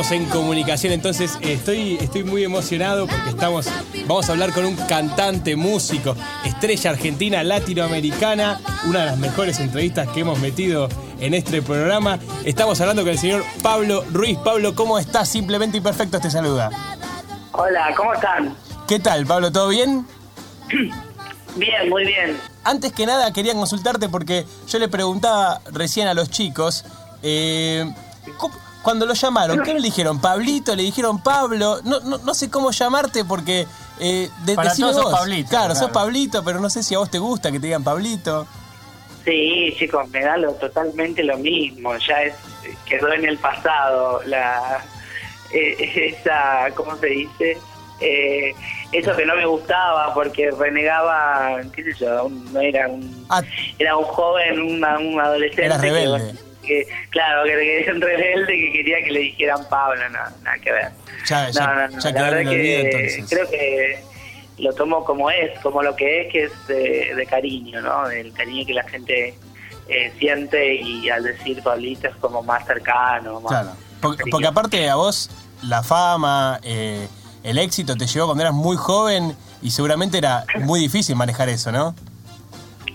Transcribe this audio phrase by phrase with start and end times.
[0.00, 3.66] estamos en comunicación, entonces estoy, estoy muy emocionado porque estamos,
[4.06, 6.14] vamos a hablar con un cantante, músico,
[6.44, 12.18] estrella argentina, latinoamericana, una de las mejores entrevistas que hemos metido en este programa.
[12.44, 14.36] Estamos hablando con el señor Pablo Ruiz.
[14.44, 15.30] Pablo, ¿cómo estás?
[15.30, 16.68] Simplemente imperfecto te saluda.
[17.52, 18.54] Hola, ¿cómo están?
[18.86, 19.50] ¿Qué tal, Pablo?
[19.50, 20.06] ¿Todo bien?
[21.56, 22.38] Bien, muy bien.
[22.64, 26.84] Antes que nada quería consultarte porque yo le preguntaba recién a los chicos,
[27.22, 27.90] eh,
[28.86, 30.20] cuando lo llamaron, ¿qué le dijeron?
[30.20, 30.76] ¿Pablito?
[30.76, 31.80] ¿Le dijeron Pablo?
[31.82, 33.66] No, no, no sé cómo llamarte porque...
[33.98, 35.48] Eh, de, Para todos sos Pablito.
[35.50, 38.46] Claro, sos Pablito, pero no sé si a vos te gusta que te digan Pablito.
[39.24, 41.96] Sí, chicos, me da lo, totalmente lo mismo.
[41.96, 42.34] Ya es
[42.84, 44.84] quedó en el pasado la
[45.52, 47.58] eh, esa, ¿cómo se dice?
[48.00, 48.54] Eh,
[48.92, 53.42] eso que no me gustaba porque renegaba, qué sé yo, no era un ah.
[53.80, 55.64] era un joven, un adolescente.
[55.64, 56.32] Era rebelde.
[56.32, 56.38] Que,
[57.10, 60.90] claro, que era un rebelde que quería que le dijeran Pablo, no, nada que ver.
[61.26, 64.02] Ya, ya, no, no, ya la verdad que creo que
[64.58, 68.08] lo tomo como es, como lo que es, que es de, cariño, ¿no?
[68.08, 69.38] Del cariño que la gente
[69.88, 73.40] eh, siente y al decir Pablito es como más cercano.
[73.40, 75.30] Más claro, porque, porque, aparte a vos
[75.62, 77.08] la fama, eh,
[77.42, 81.70] el éxito te llegó cuando eras muy joven y seguramente era muy difícil manejar eso,
[81.72, 81.94] ¿no?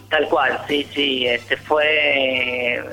[0.10, 1.26] Tal cual, sí, sí.
[1.26, 2.84] Este fue.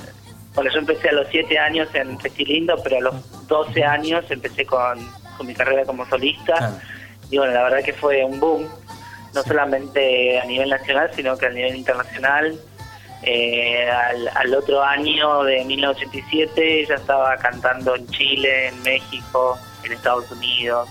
[0.58, 4.66] Bueno, yo empecé a los 7 años en Festilindo, pero a los 12 años empecé
[4.66, 4.98] con,
[5.46, 6.80] mi carrera como solista.
[7.30, 8.66] Y bueno, la verdad que fue un boom,
[9.34, 12.58] no solamente a nivel nacional, sino que a nivel internacional.
[13.22, 13.88] Eh,
[14.34, 20.88] al, otro año de 1987 ya estaba cantando en Chile, en México, en Estados Unidos.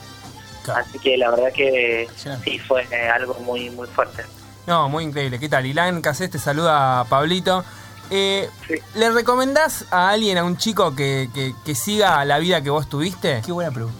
[0.73, 2.07] Así que la verdad que
[2.45, 4.23] sí, fue eh, algo muy muy fuerte.
[4.65, 5.39] No, muy increíble.
[5.39, 5.65] ¿Qué tal?
[5.65, 7.65] Ilan Casés te saluda Pablito.
[8.09, 8.49] Eh,
[8.95, 11.27] ¿Le recomendás a alguien, a un chico que,
[11.65, 13.41] que, siga la vida que vos tuviste?
[13.45, 13.97] Qué buena pregunta.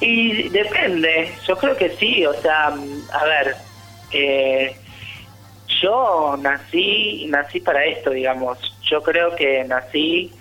[0.00, 3.56] Y depende, yo creo que sí, o sea, a ver,
[4.12, 4.76] eh,
[5.80, 10.32] yo nací, nací para esto, digamos, yo creo que nací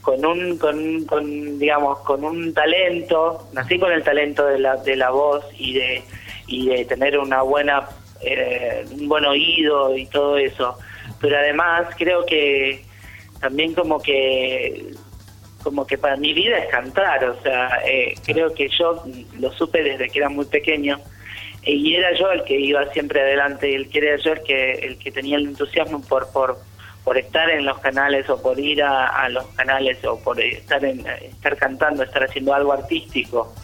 [0.00, 4.96] con un, con, con, digamos, con un talento, nací con el talento de la, de
[4.96, 6.02] la voz y de,
[6.46, 7.86] y de tener una buena,
[8.22, 10.78] eh, un buen oído y todo eso.
[11.20, 12.84] Pero además creo que
[13.40, 14.92] también como que
[15.62, 19.04] como que para mi vida es cantar, o sea, eh, creo que yo
[19.38, 21.00] lo supe desde que era muy pequeño
[21.64, 24.98] y era yo el que iba siempre adelante, el que era yo el que el
[24.98, 26.58] que tenía el entusiasmo por por
[27.08, 31.06] por estar en los canales o por ir a, los canales o por estar en,
[31.06, 33.54] estar cantando, estar haciendo algo artístico.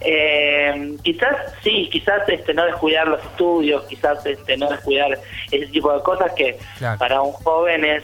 [0.00, 5.16] Eh, quizás sí, quizás este no descuidar los estudios, quizás este no descuidar
[5.52, 6.58] ese tipo de cosas que
[6.98, 8.02] para un joven es,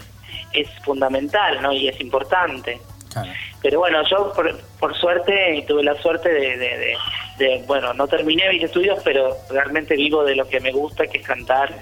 [0.53, 1.73] es fundamental, ¿no?
[1.73, 2.79] Y es importante.
[3.63, 6.97] Pero bueno, yo por, por, suerte tuve la suerte de,
[7.39, 11.19] de, bueno, no terminé mis estudios, pero realmente vivo de lo que me gusta, que
[11.19, 11.75] es cantar.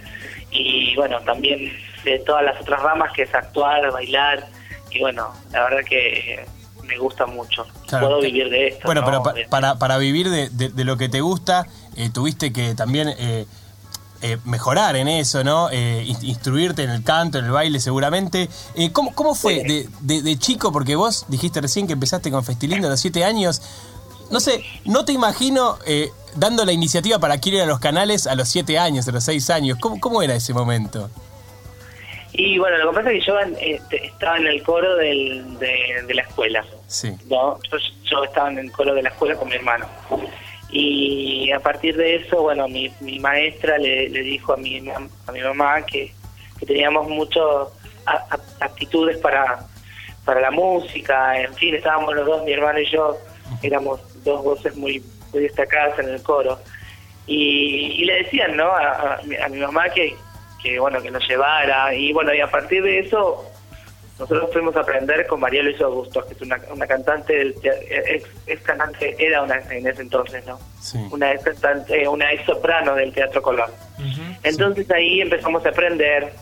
[0.51, 1.71] Y bueno, también
[2.05, 4.47] de todas las otras ramas, que es actuar, bailar,
[4.91, 6.47] y bueno, la verdad que
[6.87, 7.67] me gusta mucho.
[7.89, 8.83] Puedo vivir de esto.
[8.85, 11.67] Bueno, pero para, para vivir de, de, lo que te gusta,
[11.97, 13.47] eh, tuviste que también eh,
[14.23, 15.73] eh, mejorar en eso, ¿no?
[15.73, 18.49] instruirte en el canto, en el baile, seguramente.
[18.93, 19.65] ¿cómo, ¿Cómo fue
[20.01, 20.73] de, de, chico?
[20.73, 23.63] Porque vos dijiste recién que empezaste con Festilindo a los siete años.
[24.31, 25.79] No sé, no te imagino
[26.37, 29.25] dando la iniciativa para que ir a los canales a los siete años, a los
[29.25, 29.79] seis años.
[29.81, 31.11] ¿Cómo, cómo era ese momento?
[32.37, 36.15] Y bueno, lo que pasa es que yo este, estaba en el coro del, de,
[36.15, 36.65] la escuela.
[36.89, 37.17] Sí.
[37.31, 37.61] ¿no?
[38.03, 39.87] Yo, estaba en el coro de la escuela con mi hermano.
[40.69, 45.33] Y a partir de eso, bueno, mi, mi maestra le, le dijo a mi, a
[45.33, 46.13] mi mamá que,
[46.67, 47.45] teníamos muchas
[48.59, 49.67] aptitudes para,
[50.25, 53.19] para la música, en fin, estábamos los dos, mi hermano y yo,
[53.63, 56.59] éramos dos voces muy, muy destacadas en el coro.
[57.27, 58.73] Y, y le decían, ¿no?
[58.75, 59.21] a
[59.51, 60.17] mi mamá que,
[60.65, 61.95] que bueno que nos llevara.
[61.95, 63.45] Y bueno y a partir de eso
[64.19, 67.55] nosotros fuimos a aprender con María Luisa Augusto que es una, una cantante del
[68.47, 70.59] ex, cantante era una en ese entonces no
[71.11, 73.71] una ex cantante una ex soprano del Teatro Colón.
[74.43, 76.33] Entonces ahí empezamos a aprender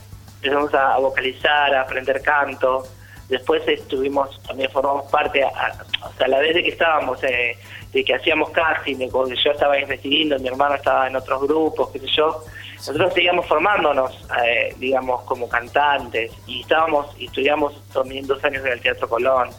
[0.43, 2.87] empezamos a, vocalizar a aprender canto
[3.29, 7.57] después estuvimos también formamos parte hasta la vez de que estábamos eh,
[7.93, 12.01] de que hacíamos casting de yo estaba decidiendo mi hermano estaba en otros grupos qué
[12.01, 12.45] sé yo
[12.87, 18.73] nosotros seguíamos formándonos, eh, digamos, como cantantes y estábamos y estudiamos también dos años en
[18.73, 19.51] el Teatro Colón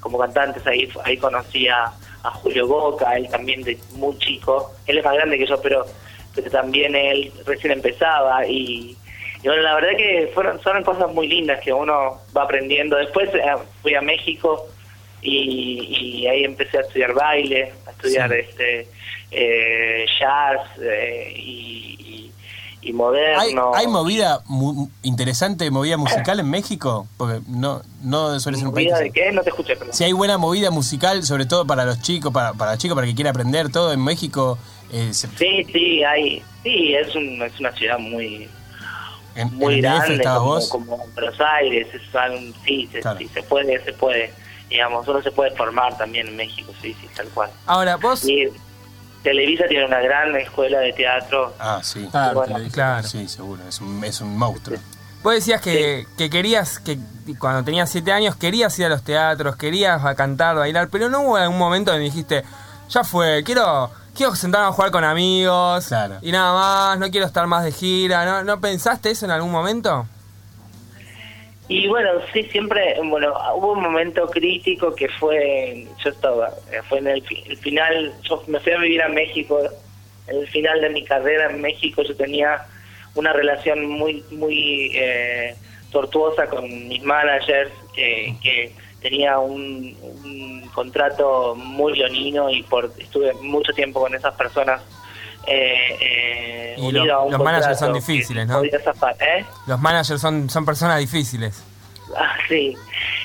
[0.00, 0.66] como cantantes.
[0.66, 1.90] Ahí ahí conocí a,
[2.42, 4.72] Julio Boca, él también de muy chico.
[4.86, 5.86] Él es más grande que yo, pero,
[6.34, 8.96] pero también él recién empezaba y,
[9.46, 12.96] bueno, la verdad que fueron, fueron cosas muy lindas que uno va aprendiendo.
[12.96, 13.40] Después eh,
[13.82, 14.66] fui a México
[15.22, 18.36] y, y ahí empecé a estudiar baile, a estudiar Sí.
[18.40, 18.88] este
[19.30, 22.30] eh, jazz eh, y,
[22.82, 23.72] y, y moderno.
[23.74, 27.06] ¿Hay, hay movida mu- interesante, movida musical en México?
[27.16, 28.88] Porque no, no suele ser un país.
[28.90, 29.32] ¿Movida que de qué?
[29.32, 29.94] No te escuché, perdón.
[29.94, 33.06] Si hay buena movida musical, sobre todo para los chicos, para, para los chicos, para
[33.06, 34.58] que quiera aprender todo en México.
[34.92, 38.48] eh, se- Sí, sí, hay, sí, es, un, es una ciudad muy
[39.36, 40.68] en, muy en grande estabas como, vos.
[40.68, 43.18] como Buenos Aires, es algo- sí, se, Claro.
[43.18, 44.32] sí, se puede, se puede,
[44.68, 47.50] digamos, uno se puede formar también en México, sí, sí, tal cual.
[47.66, 48.24] Ahora, vos...
[48.24, 48.48] Y
[49.22, 52.06] Televisa tiene una gran escuela de teatro, Ah, sí.
[52.10, 52.58] Claro, Bueno.
[53.02, 53.62] Sí, seguro.
[53.68, 54.78] Es un, es un monstruo.
[55.22, 56.98] Vos decías que, que querías, que
[57.40, 61.22] cuando tenías siete años querías ir a los teatros, querías a cantar, bailar, pero no
[61.22, 62.44] hubo algún momento donde dijiste,
[62.88, 66.16] ya fue, quiero, quiero sentarme a jugar con amigos Claro.
[66.22, 69.50] y nada más, no quiero estar más de gira, ¿no, ¿no pensaste eso en algún
[69.52, 70.06] momento?
[71.68, 76.98] Y bueno, sí, siempre, bueno, hubo un momento crítico que fue, yo estaba, eh, fue
[76.98, 77.22] en el
[77.60, 79.58] final, yo me fui a vivir a México,
[80.28, 82.64] en el final de mi carrera en México yo tenía
[83.16, 85.56] una relación muy, muy eh,
[85.90, 93.32] tortuosa con mis managers, que, que tenía un, un contrato muy leonino y por estuve
[93.34, 94.80] mucho tiempo con esas personas.
[95.46, 98.62] Eh, eh, Y lo- los managers son difíciles, ¿no?
[98.64, 99.44] ¿eh?
[99.66, 101.62] Los managers son, son personas difíciles.
[102.16, 102.74] Ah, sí.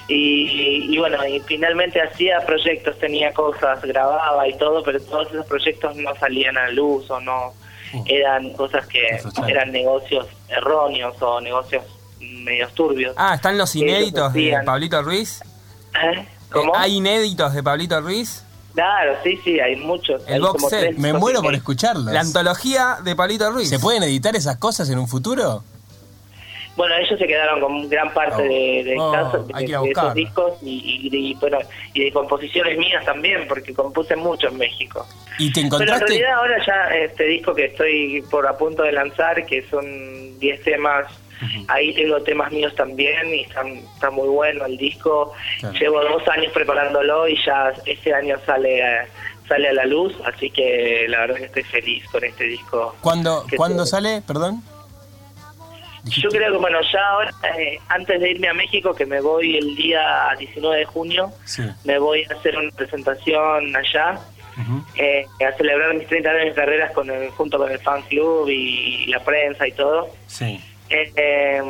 [0.07, 5.45] Y, y bueno, y finalmente hacía proyectos, tenía cosas, grababa y todo, pero todos esos
[5.45, 7.53] proyectos no salían a luz o no
[7.93, 9.19] Uh, eran cosas que
[9.49, 11.83] eran negocios erróneos o negocios
[12.21, 13.13] medios turbios.
[13.17, 14.57] Ah, ¿están los inéditos de.
[14.65, 15.41] Pablito Ruiz?
[15.95, 16.25] ¿Eh?
[16.51, 16.73] ¿Cómo?
[16.75, 18.43] Eh, ¿Hay inéditos de Pablito Ruiz?
[18.73, 20.21] Claro, sí, sí, hay muchos.
[20.27, 20.79] El hay box como set.
[20.81, 22.05] tres Me muero por escucharlos.
[22.13, 23.69] La antología de Pablito Ruiz.
[23.69, 25.63] ¿Se pueden editar esas cosas en un futuro?
[26.77, 28.43] Bueno, ellos se quedaron con gran parte Oh.
[28.43, 31.57] de, de, Oh, casos- de- de esos discos y, y, y, bueno,
[31.93, 35.05] y de composiciones mías también, porque compuse mucho en México.
[35.37, 36.05] ¿Y te Pero en encontraste?
[36.05, 39.83] realidad ahora ya este disco que estoy por a punto de lanzar, que son
[40.39, 41.07] 10 temas,
[41.67, 45.33] ahí tengo temas míos también y están, está muy bueno el disco.
[45.59, 45.77] Claro.
[45.77, 49.07] Llevo dos años preparándolo y ya este año sale a,
[49.47, 52.95] sale a la luz, así que la verdad que estoy feliz con este disco.
[53.01, 54.21] ¿Cuándo, ¿cuándo sale?
[54.25, 54.63] Perdón.
[56.05, 59.57] Yo creo que bueno, ya ahora, eh, antes de irme a México, que me voy
[59.57, 61.63] el día 19 de junio, Sí.
[61.83, 64.19] me voy a hacer una presentación allá
[64.95, 68.47] eh, a celebrar mis 30 años de carreras con el, junto con el fan club
[68.49, 70.09] y, la prensa y todo.
[70.27, 70.59] Sí.
[70.91, 71.61] Eh, eh,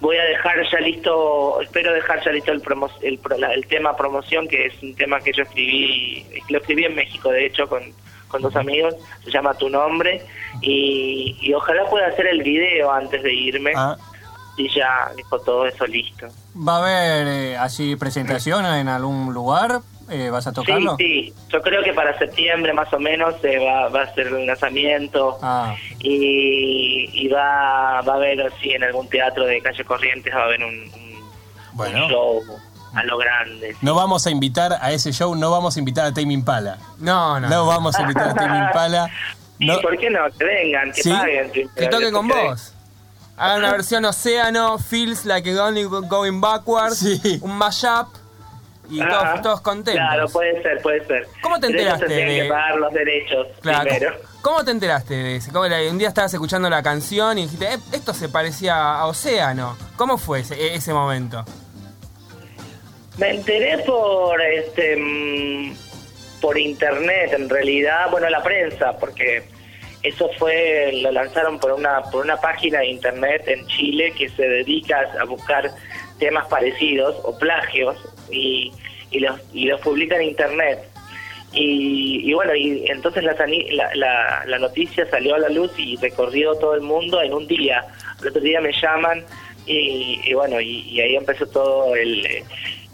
[0.00, 3.18] voy a dejar ya listo, espero dejar ya listo el, promo- el,
[3.54, 7.46] el tema promoción, que es un tema que yo escribí, lo escribí en México, de
[7.46, 7.82] hecho, con,
[8.28, 8.94] con dos amigos,
[9.24, 10.22] se llama Tu Nombre,
[10.60, 13.96] y, y ojalá pueda hacer el video antes de irme Ah,
[14.56, 16.26] y ya dejo todo eso listo.
[16.56, 19.80] ¿Va a haber eh, así presentación en algún lugar?
[20.10, 20.96] Eh, ¿Vas a tocarlo?
[20.98, 24.26] Sí, sí, yo creo que para septiembre más o menos se va, va a ser
[24.28, 25.38] el lanzamiento.
[25.42, 30.40] Ah, y, y va, va a haber, sí, en algún teatro de calle Corrientes va
[30.40, 31.30] a haber un, un-
[31.72, 32.04] Bueno.
[32.04, 32.42] un show
[32.94, 33.74] a lo grande.
[33.82, 36.78] no vamos a invitar a ese show, no vamos a invitar a Tame Impala.
[36.98, 37.48] No, no.
[37.48, 39.10] No vamos a invitar a Tame Impala.
[39.56, 40.18] No, ¿por qué no?
[40.36, 41.50] Que vengan, que Sí, paguen.
[41.52, 42.74] Que toque con Que- vos.
[43.36, 47.38] Hagan una versión Océano, Feels Like a Only Going Backwards, Sí.
[47.40, 48.08] un mashup
[48.90, 49.94] y todos, todos contentos.
[50.06, 51.26] Claro, puede ser, puede ser.
[51.42, 54.12] ¿Cómo te enteraste de- que pagar los derechos Claro, primero.
[54.14, 55.90] ¿cómo, cómo te enteraste de era?
[55.90, 59.76] un día estabas escuchando la canción y dijiste, "Eh, esto se parecía a Océano.
[59.96, 61.44] ¿Cómo fue ese, ese momento?
[63.18, 65.76] Me enteré por este mm,
[66.40, 69.44] por internet, en realidad, bueno, la prensa, porque
[70.02, 74.42] eso fue lo lanzaron por una por una página de internet en Chile que se
[74.42, 75.70] dedica a buscar
[76.18, 77.96] temas parecidos o plagios
[78.30, 78.72] y,
[79.10, 80.78] y los y los publica en internet.
[81.52, 85.96] Y, y bueno, y entonces la, la, la, la noticia salió a la luz y
[85.96, 87.86] recorrió todo el mundo en un día.
[88.20, 89.24] El otro día me llaman
[89.64, 92.26] y, y bueno, y, ahí empezó todo el,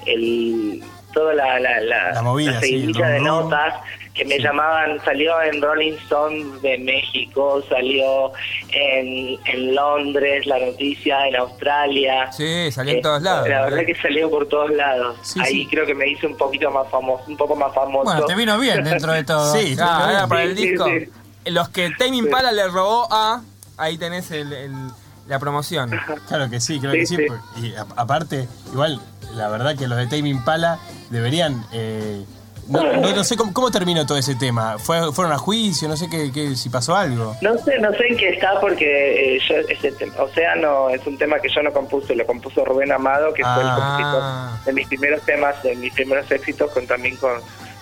[0.04, 0.82] el
[1.14, 3.74] toda la, la, la, La movida, sí, de notas
[4.14, 4.42] que me Sí.
[4.42, 8.32] llamaban, salió en Rolling Stone de México, salió
[8.72, 12.30] en, en Londres la noticia, en Australia.
[12.32, 13.48] Sí, salió en Eh, todos lados.
[13.48, 15.16] La verdad que salió por todos lados.
[15.22, 15.66] Sí, Ahí sí.
[15.70, 18.04] creo que me hice un poquito más famoso, un poco más famoso.
[18.04, 19.52] bueno, te vino bien dentro de todo.
[19.54, 19.76] Sí.
[19.80, 20.86] Ah, Sí, era para el disco.
[20.86, 21.08] sí.
[21.46, 23.42] Los que Tame Impala le robó a.
[23.78, 24.90] Ahí tenés el- el-
[25.26, 25.90] la promoción.
[26.28, 27.16] Claro que sí, creo Sí, que sí.
[27.16, 27.22] sí.
[27.28, 29.00] porque- Y a- aparte, igual,
[29.34, 32.24] la verdad que los de Tame Impala deberían eh,
[32.70, 34.78] no, no- no sé cómo, cómo terminó todo ese tema.
[34.78, 35.88] ¿Fue, ¿Fueron a juicio?
[35.88, 37.36] No sé qué, qué- si pasó algo.
[37.42, 41.18] No sé, no sé en qué está porque eh, yo, ese tema, Océano es un
[41.18, 43.76] tema que yo no compuse, lo compuso Rubén Amado, que fue el Ah.
[43.76, 47.32] compositor de mis primeros temas, de mis primeros éxitos, con también con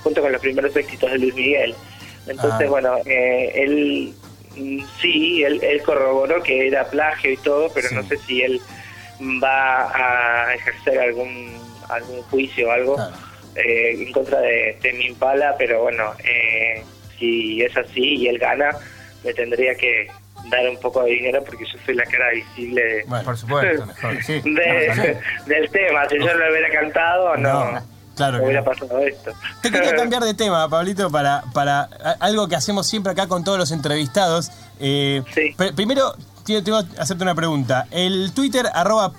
[0.03, 1.75] junto con los primeros éxitos de Luis Miguel.
[2.27, 2.71] Entonces, Ah.
[2.71, 4.15] bueno, eh, él
[5.01, 7.95] sí, él, él corroboró que era plagio y todo, pero Sí.
[7.95, 8.61] no sé si él
[9.43, 9.91] va
[10.49, 11.57] a ejercer algún
[11.89, 13.13] algún juicio o algo Claro.
[13.57, 16.83] Eh, en contra de, de mi Impala, pero bueno, eh,
[17.19, 18.71] si es así y él gana,
[19.25, 20.09] me tendría que
[20.51, 23.87] dar un poco de dinero porque yo soy la cara visible de, Bueno, Por supuesto,
[23.87, 24.23] mejor.
[24.23, 24.41] Sí.
[24.45, 26.09] de- del tema.
[26.09, 27.81] Si yo lo hubiera cantado, no, No,
[28.17, 29.33] claro hubiera pasado esto.
[29.63, 31.89] Te quería cambiar de tema, Pablito, para, para
[32.21, 34.51] algo que hacemos siempre acá con todos los entrevistados.
[34.81, 35.55] Eh, Sí.
[35.59, 36.15] pr- primero,
[36.47, 37.87] tengo que hacerte una pregunta.
[37.91, 39.13] ¿El Twitter arroba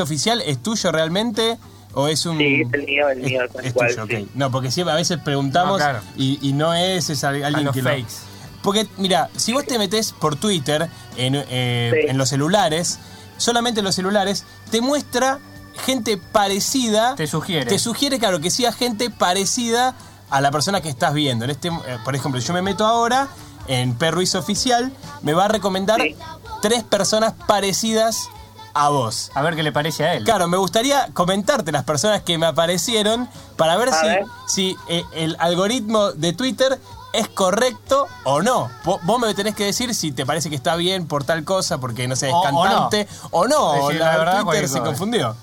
[0.00, 1.56] Oficial es tuyo realmente?
[1.94, 2.38] ¿O es un.?
[2.38, 4.22] Sí, es el mío, el es- mío, tal es cual, tuyo, sí.
[4.24, 4.28] ok.
[4.34, 6.00] No, porque siempre a veces preguntamos No, claro.
[6.16, 8.14] y, y no es, es A alguien los que lo- fakes.
[8.62, 12.06] Porque, mira, si vos te metés por Twitter en, eh, Sí.
[12.10, 12.98] en los celulares,
[13.36, 15.38] solamente en los celulares, te muestra
[15.84, 17.14] gente parecida.
[17.14, 17.66] Te sugiere.
[17.66, 19.94] Te sugiere, claro, que sea gente parecida
[20.30, 21.44] a la persona que estás viendo.
[21.44, 23.28] En este, eh, por ejemplo, yo me meto ahora
[23.68, 26.16] en Perruiz Oficial, me va a recomendar Sí.
[26.62, 28.28] tres personas parecidas
[28.74, 29.30] a vos.
[29.34, 30.24] A ver qué le parece a él.
[30.24, 34.24] Claro, me gustaría comentarte las personas que me aparecieron para ver A si, ver.
[34.46, 36.78] si eh, el algoritmo de Twitter
[37.12, 38.68] es correcto o no.
[38.84, 41.78] Vo- Vos me tenés que decir si te parece que está bien por tal cosa,
[41.78, 42.62] porque no sé, es O- o no.
[42.62, 45.36] cantante, o no, Decir la, la verdad, Twitter se confundió.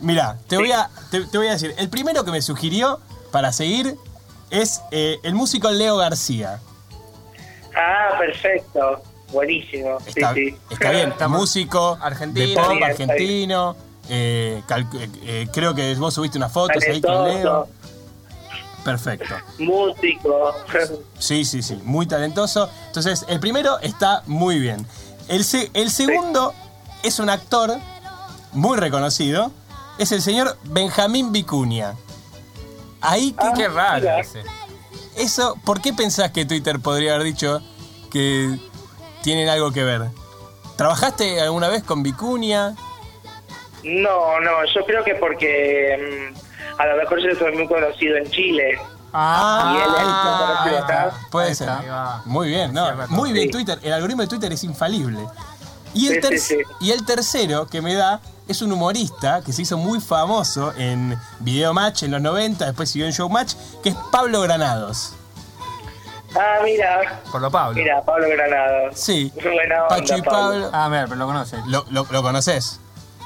[0.00, 3.00] Mira, te, voy a, te, te voy a decir, el primero que me sugirió
[3.32, 3.96] para seguir
[4.50, 6.60] es eh, el músico Leo García.
[7.74, 9.02] Ah, perfecto.
[9.32, 9.98] Buenísimo.
[10.00, 10.56] Sí, Está, sí.
[10.70, 12.46] está bien, Estamos- músico Argentino.
[12.48, 13.76] de pop bien, argentino.
[14.08, 17.68] eh, eh, eh, creo que vos subiste unas fotos ahí con Leo.
[18.84, 19.34] Perfecto.
[19.58, 20.54] músico.
[21.18, 22.70] Sí, sí, sí, muy talentoso.
[22.86, 24.86] Entonces, el primero está muy bien.
[25.26, 26.54] El, se- el segundo
[27.02, 27.76] es un actor
[28.52, 29.50] muy reconocido.
[29.98, 31.94] Es el señor Benjamín Vicuña.
[33.00, 34.08] Ahí que Ah, Qué raro
[35.16, 37.62] eso, ¿por qué pensás que Twitter podría haber dicho
[38.10, 38.58] que
[39.26, 40.02] tienen algo que ver?
[40.76, 42.76] ¿Trabajaste alguna vez con Vicuña?
[43.82, 48.30] No, no, yo creo que porque mm, a lo mejor yo soy muy conocido en
[48.30, 48.78] Chile.
[49.12, 51.10] Ah, y él es muy conocido acá.
[51.32, 51.68] Puede ser.
[52.24, 53.50] Muy bien, no, muy bien Sí.
[53.50, 53.80] Twitter.
[53.82, 55.26] El algoritmo de Twitter es infalible.
[55.92, 56.62] Y el, Sí, ter- sí, sí.
[56.80, 61.18] y el tercero que me da es un humorista que se hizo muy famoso en
[61.40, 65.14] Video Match en los 90, después siguió en Showmatch, que es Pablo Granados.
[66.38, 67.74] Ah, mira, Por lo Pablo.
[67.74, 68.90] mira, Pablo Granado.
[68.94, 69.32] Sí.
[69.42, 70.70] Buena onda, Pacho y Pablo.
[70.72, 71.56] Ah, mira, pero lo conoce.
[71.66, 72.80] ¿Lo, lo, lo conoces?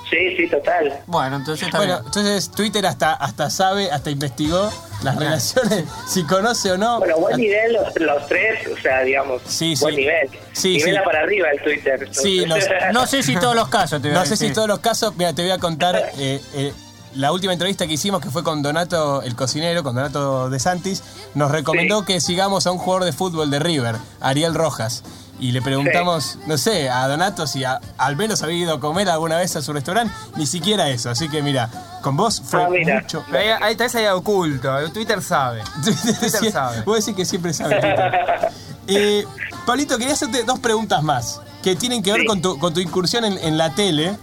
[0.08, 1.00] Sí, sí, total.
[1.06, 2.06] Bueno, entonces está Bueno, bien.
[2.06, 4.68] entonces Twitter hasta, hasta sabe, hasta investigó
[5.04, 6.98] las relaciones, si conoce o no.
[6.98, 10.00] Bueno, buen nivel los, los tres, o sea, digamos, Sí, buen sí.
[10.00, 10.30] nivel.
[10.52, 11.00] Sí, Nivel sí.
[11.04, 12.08] para arriba el Twitter.
[12.12, 12.58] Sí, los-
[12.92, 15.14] No sé si todos los casos te voy a No sé si todos los casos,
[15.16, 16.72] mira, te voy a contar eh, eh,
[17.14, 21.02] la última entrevista que hicimos, que fue con Donato, el cocinero, con Donato de Santis,
[21.34, 22.06] nos recomendó Sí.
[22.06, 25.02] que sigamos a un jugador de fútbol de River, Ariel Rojas.
[25.38, 29.08] Y le preguntamos, no sé, a Donato si a- al menos había ido a comer
[29.08, 31.08] alguna vez a su restaurante, ni siquiera eso.
[31.08, 31.70] Así que mira,
[32.02, 33.00] con vos fue Ah, mira.
[33.00, 33.24] mucho.
[33.32, 34.70] Ahí, ahí tal vez hay oculto.
[34.92, 35.62] Twitter sabe.
[35.84, 36.82] Twitter Sí, sabe.
[36.82, 38.50] Vos decís que siempre sabe Twitter.
[38.92, 39.24] Eh,
[39.66, 42.26] Pablito, quería hacerte dos preguntas más que tienen que ver Sí.
[42.26, 44.16] con, tu, con tu incursión en, en la tele.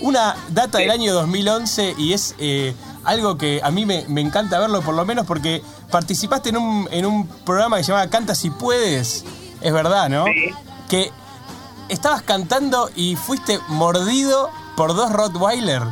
[0.00, 2.74] Una data del año 2011 y es eh,
[3.04, 6.88] algo que a mí me, me encanta verlo, por lo menos porque participaste en un,
[6.90, 9.24] en un programa que se llamaba Canta si puedes.
[9.62, 10.24] Es verdad, ¿no?
[10.26, 10.50] Sí.
[10.90, 11.10] Que
[11.88, 15.82] estabas cantando y fuiste mordido por dos Rottweiler.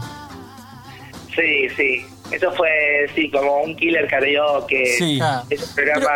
[1.34, 2.06] Sí, sí.
[2.30, 2.70] Eso fue,
[3.14, 4.96] sí, como un killer karaoke.
[4.98, 5.18] Sí.
[5.22, 5.44] Ah.
[5.50, 6.10] Es un programa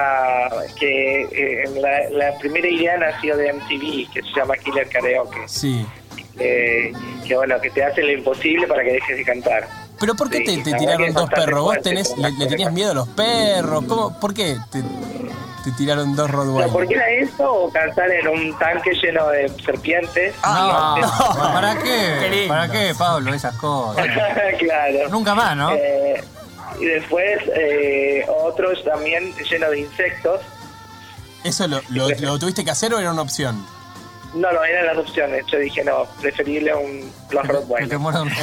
[0.79, 5.47] que eh, en la, la primera idea nació de MTV, que se llama Killer Karaoke.
[5.47, 5.87] Sí.
[6.39, 6.93] Eh,
[7.27, 9.69] que bueno, que te hace lo imposible para que dejes de cantar.
[10.01, 11.61] ¿Pero por qué Sí, te, tiraron dos perros?
[11.65, 13.85] ¿Vos tenés, le, tenías miedo a los perros?
[13.89, 14.81] ¿Cómo, ¿Por qué te,
[15.65, 16.71] te tiraron dos ¿Pero Rottweiler?
[16.73, 20.35] ¿Por qué era eso o cantar en un tanque lleno de serpientes?
[20.45, 21.53] Ah, No, no.
[21.53, 22.45] ¿Para Qué.
[22.49, 23.35] ¿Para qué, Pablo?
[23.35, 24.07] Esas cosas.
[24.61, 25.09] claro.
[25.11, 25.73] Nunca más, ¿no?
[25.73, 26.23] Eh,
[26.81, 30.41] y después eh, otros también llenos de insectos.
[31.43, 33.67] ¿Eso lo, lo- lo tuviste que hacer o era una opción?
[34.35, 35.45] No, no, eran las opciones.
[35.51, 37.99] Yo dije, no, preferible un, los Rottweiler.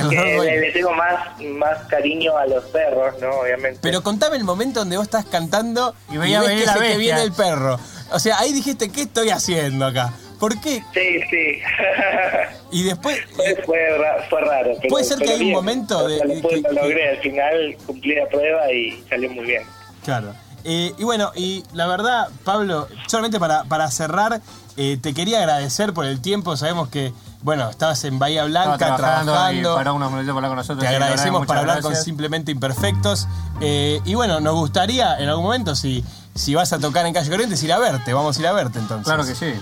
[0.10, 3.30] le, le tengo más, más cariño a los perros, ¿no?
[3.42, 3.80] Obviamente.
[3.82, 6.74] Pero contame el momento donde vos estás cantando Y y, veía ves venir que la
[6.74, 7.00] se te bestia.
[7.00, 7.80] viene el perro.
[8.12, 10.12] O sea, ahí dijiste, ¿qué estoy haciendo acá?
[10.40, 10.84] ¿Por qué?
[10.94, 11.62] Sí, sí.
[12.72, 13.20] Y después...
[13.36, 14.72] fue, fue, ra- fue raro.
[14.82, 15.54] Pero, Puede ser que hay un bien.
[15.54, 17.10] momento O sea, de- lo, pude- que- lo logré.
[17.10, 19.64] Al final cumplí la prueba y salió muy bien.
[20.04, 20.34] Claro.
[20.66, 24.42] Eh, y bueno, y la verdad, Pablo, solamente para, para cerrar,
[24.78, 26.56] eh, te quería agradecer por el tiempo.
[26.58, 29.92] Sabemos que, bueno, estabas en Bahía Blanca Estaba trabajando, trabajando.
[29.92, 30.80] y unos minutos para hablar con nosotros.
[30.80, 31.96] Te agradecemos para hablar con.
[31.96, 33.28] Simplemente Imperfectos.
[33.62, 36.04] Eh, y bueno, nos gustaría en algún momento, si,
[36.34, 38.14] si vas a tocar en Calle Corrientes, ir a verte.
[38.14, 39.06] Vamos a ir a verte entonces.
[39.06, 39.54] Claro que sí.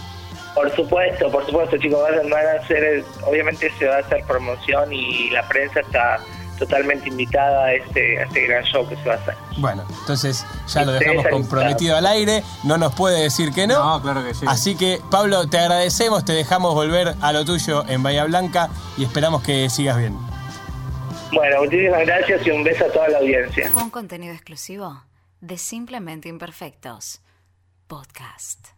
[0.56, 4.94] Por supuesto, por supuesto, chicos, van, van a hacer, obviamente se va a hacer promoción
[4.94, 6.20] y la prensa está
[6.58, 9.36] totalmente invitada a este, a este gran show que se va a hacer.
[9.58, 12.44] Bueno, entonces ya lo dejamos comprometido al aire.
[12.64, 13.84] No nos puede decir que no.
[13.84, 14.46] No, claro que sí.
[14.48, 19.04] Así que, Pablo, te agradecemos, te dejamos volver a lo tuyo en Bahía Blanca y
[19.04, 20.18] esperamos que sigas bien.
[21.32, 23.70] Bueno, muchísimas gracias y un beso a toda la audiencia.
[23.72, 25.04] Fue un contenido exclusivo
[25.42, 27.22] de Simplemente Imperfectos.
[27.88, 28.73] Podcast.